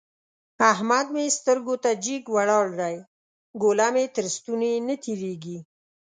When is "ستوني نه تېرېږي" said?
4.35-5.57